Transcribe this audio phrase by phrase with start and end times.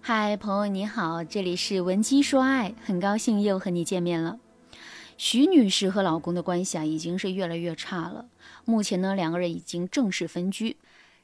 [0.00, 4.38] 嗨，朋友你好，这里是文姬说爱，很高兴又和你见面了。
[5.18, 8.26] 徐女士和老公的关系啊，已经是越来越差了。
[8.64, 10.76] 目前呢，两个人已经正式分居。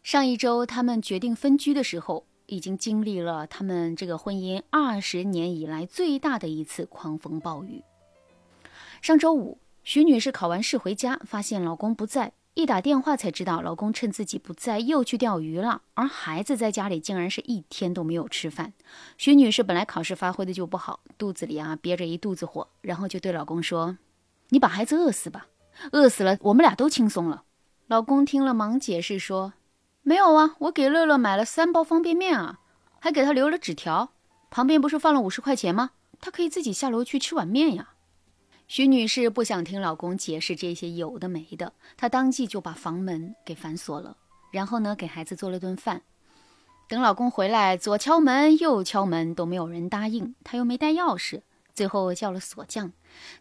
[0.02, 7.82] 上一周他们决定分居的时候，已经经历了他们这个婚姻二十年以来最大的一次狂风暴雨。
[9.00, 12.32] 上周五，徐女士考完试回家，发现老公不在。
[12.54, 18.72] 一打电话才知道，老公趁自己不在又去钓鱼了，而孩子在家里竟然是一天都没有吃饭。
[19.18, 23.98] 徐女士本来考试发挥的就不好，肚子里啊憋着一肚子火，然后就对老公说
[24.50, 25.48] ：“你把孩子饿死吧，
[25.90, 27.42] 饿死了我们俩都轻松了。”
[27.88, 29.54] 老公听了忙解释说
[30.02, 32.60] ：“没有啊，我给乐乐买了三包方便面啊，
[33.00, 34.12] 还给他留了纸条，
[34.50, 35.90] 旁边不是放了五十块钱吗？
[36.20, 37.90] 他可以自己下楼去吃碗面呀。”
[38.66, 44.16] 徐女士不想听老公解释这些有的没的，她当即就把房门给反锁了，
[44.50, 46.02] 然后呢，给孩子做了顿饭。
[46.88, 51.42] 等老公回来，左敲门右敲门都没有人答应，她又没带钥匙，
[51.74, 52.92] 最后叫了锁匠，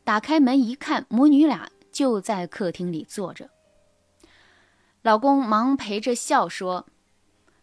[0.04, 3.50] 打开门一看，母女俩就在客厅里坐着。
[5.02, 6.86] 老公忙陪着笑说：“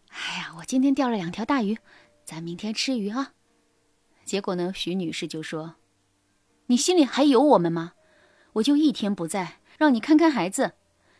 [0.09, 1.77] 哎呀，我今天钓了两条大鱼，
[2.25, 3.33] 咱明天吃鱼啊。”
[4.25, 5.75] 结果呢，徐女士就说。
[6.67, 7.93] 你心里还有我们吗？
[8.53, 10.73] 我就一天不在，让你看看孩子，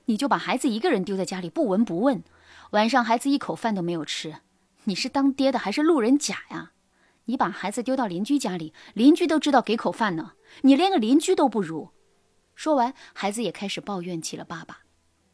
[0.05, 2.23] 你就把孩子一个人丢在家里不闻不问，
[2.71, 4.35] 晚上孩子一口饭都没有吃，
[4.85, 6.71] 你是当爹的还是路人甲呀？
[7.25, 11.91] 你把孩子丢到邻居家里，邻居都知道给口饭呢，你连个邻居都不如。
[12.55, 14.79] 说完，孩子也开始抱怨起了爸爸。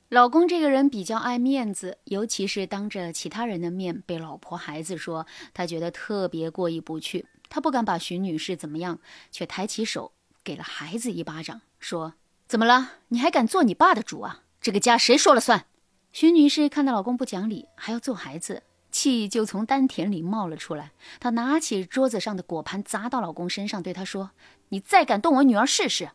[0.09, 7.25] 老公这个人比较爱面子，尤其是当着其他人的面被老婆孩子说，他觉得特别过意不去。
[7.49, 8.99] 他不敢把徐女士怎么样，
[9.31, 12.13] 却抬起手给了孩子一巴掌，说
[12.47, 12.93] ：“怎么了？
[13.09, 14.43] 你还敢做你爸的主啊？
[14.61, 15.65] 这个家谁说了算？”
[16.13, 20.91] 徐女士看到老公不讲理，还要揍孩子，气就从丹田里冒了出来。
[21.19, 24.31] 她拿起桌子上的果盘砸到老公身上，对他说
[24.69, 26.11] ：“你再敢动我女儿试试！”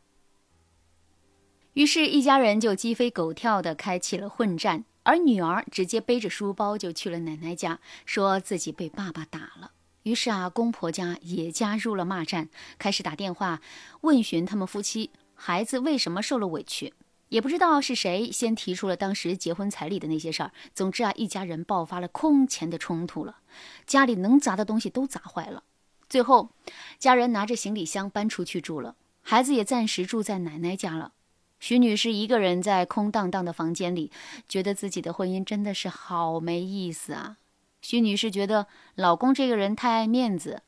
[1.75, 9.72] 于是，一家人就鸡飞狗跳地开启了混战，而女儿直接背着书包就去了奶奶家，说自己被爸爸打了。
[10.05, 12.49] 于是啊，公婆家也加入了骂战，
[12.79, 13.61] 开始打电话
[14.01, 16.93] 问询他们夫妻孩子为什么受了委屈，
[17.29, 20.53] 也不知道是谁先提出了当时结婚彩礼的那些事儿。
[20.75, 23.39] 总之啊，一家人爆发了空前的冲突了，
[23.87, 25.63] 家里能砸的东西都砸坏了。
[26.09, 26.51] 最后，
[26.99, 31.13] 家人拿着行李箱搬出去住了，孩子也暂时住在奶奶家了。
[31.59, 34.11] 徐女士一个人在空荡荡的房间里，
[34.49, 37.37] 觉得自己的婚姻真的是好没意思啊。
[37.82, 40.62] 徐女士觉得老公这个人太爱面子，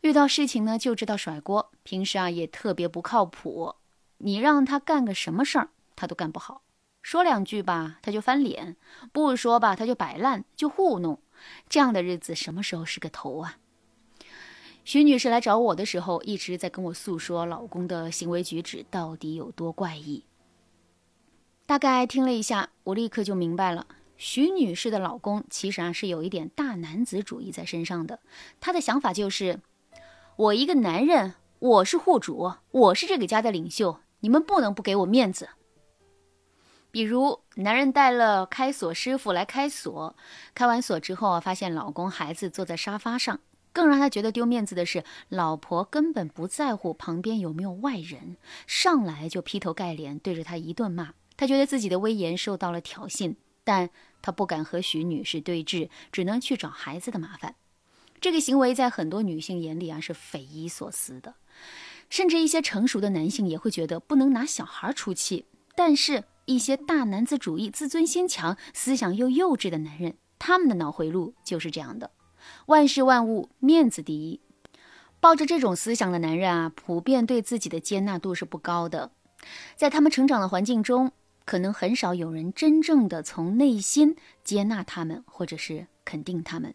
[0.00, 3.74] 遇到事情呢就知道甩锅，平时啊也特别不靠谱。
[4.18, 6.62] 你让他干个什么事儿，他都干不好。
[7.02, 8.76] 说两句吧，他就翻脸；
[9.12, 11.18] 不说吧，他就摆烂，就糊弄。
[11.68, 13.58] 这样的日子什么时候是个头啊？
[14.84, 20.24] 徐女士来找我的时候，一直在跟我诉说老公的行为举止到底有多怪异。
[21.66, 23.86] 大概听了一下，我立刻就明白了。
[24.16, 28.20] 徐女士的老公其实啊是有一点大男子主义在身上的，
[28.60, 29.60] 他的想法就是：
[30.36, 35.48] 我一个男人，我是户主，我是这个家的领袖，你们不能不给我面子。
[36.90, 40.16] 比如，男人带了开锁师傅来开锁，
[40.54, 43.40] 开完锁之后啊，发现老公孩子坐在沙发上，
[43.72, 48.36] 更让他觉得丢面子的是，老婆根本不在乎旁边有没有外人，
[48.68, 53.90] 上来就劈头盖脸对着他一顿骂，他觉得自己的威严受到了挑衅，但。
[54.22, 57.56] 他不敢和许女士对峙，只能去找孩子的麻烦。
[58.22, 61.34] 这个行为在很多女性眼里啊是匪夷所思的，
[62.08, 65.44] 甚至一些成熟的男性也会觉得不能拿小孩出气。
[65.74, 72.10] 但是，一些大男子主义、自尊心强、思想又幼稚的男人，他们的脑回路就是这样的：
[72.68, 74.40] 万事万物面子第一。
[75.20, 79.10] 抱着这种思想的男人啊，普遍对自己的接纳度是不高的，
[79.76, 81.12] 在他们成长的环境中。
[81.44, 86.74] 可能很少有人真正的从内心接纳他们，或者是肯定他们，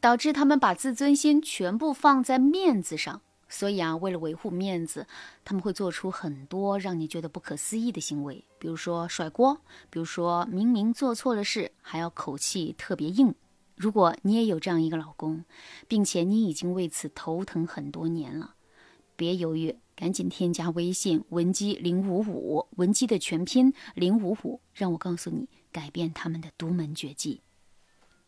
[0.00, 3.20] 导致他们把自尊心全部放在面子上。
[3.46, 5.06] 所以啊，为了维护面子，
[5.44, 9.60] 他们会做出很多让你觉得不可思议的行为，比如说甩锅，
[9.90, 13.32] 比如说明明做错了事还要口气特别硬。
[13.76, 15.44] 如果你也有这样一个老公，
[15.86, 18.53] 并且你已经为此头疼很多年了，
[19.16, 19.76] 别犹豫。
[19.96, 27.42] 赶紧添加微信文姬零五五，文姬的全拼零五五，让我告诉你改变他们的独门绝技。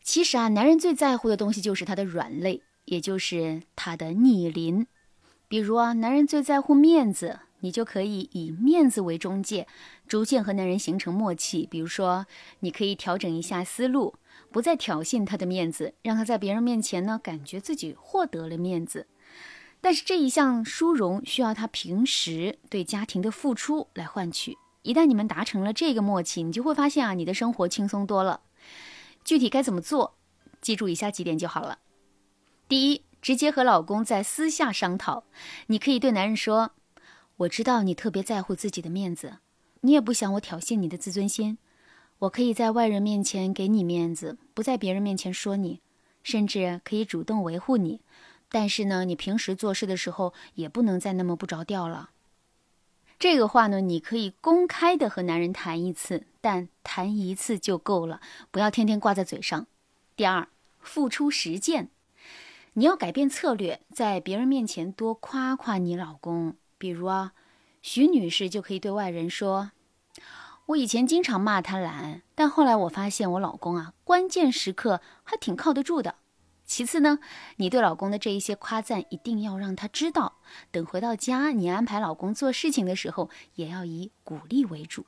[0.01, 4.87] 其实啊，男人最在乎的东西就是他的软肋，也就是他的逆鳞。
[5.49, 9.67] 比如啊，男人最在乎面子，你就可以以面子为中介，
[10.07, 11.67] 逐渐和男人形成默契。
[11.69, 12.27] 比如说，
[12.61, 14.15] 你可以调整一下思路。
[14.53, 19.09] 不再挑衅他的面子，让他在别人面前呢感觉自己获得了面子。
[19.81, 24.57] 但是这一项殊荣需要他平时对家庭的付出来换取。
[24.83, 28.41] 一旦你们达成了这个默契，你就会发现啊，你的生活轻松多了。
[29.25, 30.17] 具体该怎么做？
[30.61, 31.79] 记住以下几点就好了。
[32.69, 35.25] 第一，直接和老公在私下商讨。
[35.67, 36.73] 你可以对男人说
[37.39, 39.39] ：“我知道你特别在乎自己的面子，
[39.83, 41.59] 你也不想我挑衅你的自尊心。
[42.21, 45.81] 我可以在外人面前给你面子，不在别人面前说你，
[46.23, 48.01] 甚至可以主动维护你。
[48.51, 52.11] 但是呢，你平时做事的时候也不能再那么不着调了。”
[53.19, 58.21] 这个话呢，你可以公开的和男人谈一次，但谈一次就够了，
[58.51, 59.67] 不要天天挂在嘴上。
[60.15, 60.49] 第二，
[60.81, 61.89] 付出实践，
[62.75, 66.57] 你要改变策略，在别人面前多夸夸你老公。
[66.77, 67.33] 比如啊，
[67.81, 69.71] 徐女士就可以对外人说
[70.67, 76.17] ：“我以前经常骂他懒，但后来我发现我老公啊，关键时刻还挺靠得住的。”
[76.67, 77.21] 其次呢，
[77.57, 80.35] 你对老公的这一些夸赞一定要让他知道。
[80.73, 85.07] 等回到家，你安排老公做事情的时候，也要以鼓励为主。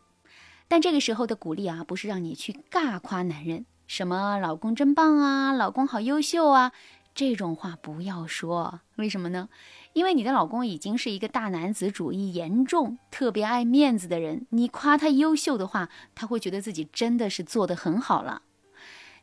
[0.69, 6.71] 但这个时候的鼓励啊，不是让你去尬夸男人，什么老公真棒啊，老公好优秀啊，
[7.13, 8.81] 这种话不要说。
[8.95, 9.49] 为什么呢？
[9.95, 14.47] 因为你的老公已经是一个大男子主义严重、特别爱面子的人。
[14.51, 18.43] 你夸他优秀的话，他会觉得自己真的是做得很好了。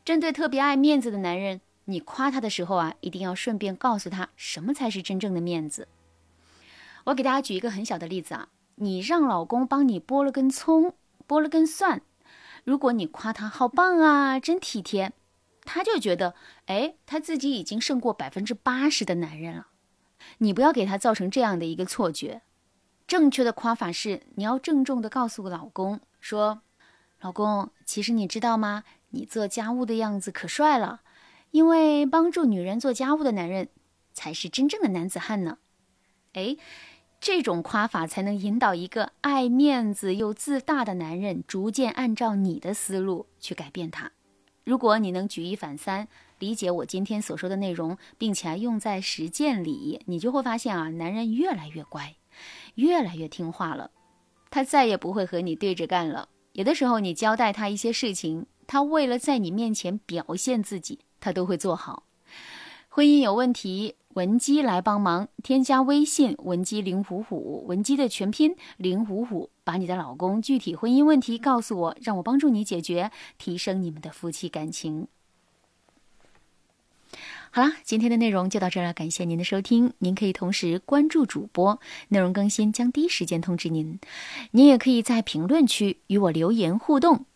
[0.04, 1.62] 针对特别爱面子的男人。
[1.86, 5.88] 你夸他的时候啊，一定要顺便告诉他什么才是真正的面子。
[7.04, 10.94] 我给大家举一个很小的例子啊，你让老公帮你剥了根葱，
[11.26, 12.02] 剥了根蒜，
[12.64, 15.12] 如果你夸他好棒啊，真体贴，
[15.64, 16.34] 他就觉得，
[16.66, 19.68] 哎，他自己已经胜过百分之八十的男人了。
[20.38, 22.42] 你不要给他造成这样的一个错觉。
[23.06, 26.62] 正确的夸法是，你要郑重的告诉老公说，
[27.20, 28.82] 老公，其实你知道吗？
[29.10, 31.02] 你做家务的样子可帅了。
[31.50, 33.68] 因为帮助女人做家务的男人，
[34.12, 35.58] 才是真正的男子汉呢。
[36.34, 36.56] 哎，
[37.18, 44.12] 这种夸法才能引导一个爱面子又自大的男人，逐渐按照你的思路去改变他。
[44.64, 46.08] 如果你能举一反三，
[46.38, 52.16] 理解我今天所说的内容，并且用在实践里，你就会发现啊，男人越来越乖，
[52.74, 53.92] 越来越听话了。
[54.50, 56.28] 他再也不会和你对着干了。
[56.52, 61.05] 有的时候你交代他一些事情，他为了在你面前表现自己。
[61.20, 62.04] 他都会做好。
[62.88, 65.28] 婚姻有问题，文姬来帮忙。
[65.42, 75.08] 添加微信文姬零五五，文姬的全拼零五五，把你的老公具体婚姻问题告诉我，让我帮助你解决，提升你们的夫妻感情。
[77.50, 79.92] 好啦，今天的内容就到这儿了，感谢您的收听。
[79.98, 81.78] 您可以同时关注主播，
[82.08, 83.98] 内容更新将第一时间通知您。
[84.52, 87.26] 您也可以在评论区与我留言互动。